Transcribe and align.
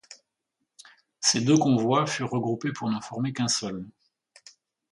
Ces 1.19 1.41
deux 1.41 1.59
convois 1.59 2.07
furent 2.07 2.31
regroupés 2.31 2.71
pour 2.71 2.89
n'en 2.89 3.01
former 3.01 3.33
qu'un 3.33 3.47
seul. 3.47 3.87